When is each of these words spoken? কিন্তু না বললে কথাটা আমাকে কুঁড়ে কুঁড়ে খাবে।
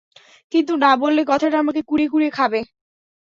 কিন্তু 0.51 0.73
না 0.77 0.91
বললে 1.01 1.21
কথাটা 1.27 1.57
আমাকে 1.59 1.81
কুঁড়ে 1.83 2.05
কুঁড়ে 2.07 2.29
খাবে। 2.37 2.59